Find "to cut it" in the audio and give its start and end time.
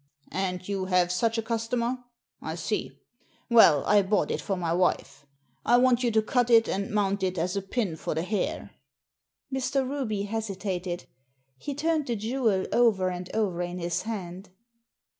6.09-6.67